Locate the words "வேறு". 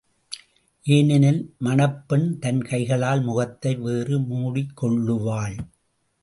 3.75-4.19